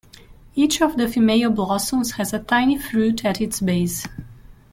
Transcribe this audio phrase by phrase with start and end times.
[0.55, 4.07] Each of the female blossoms has a tiny fruit at its base.